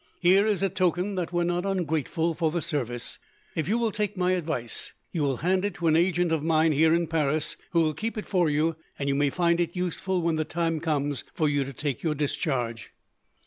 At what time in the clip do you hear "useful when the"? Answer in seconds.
9.75-10.43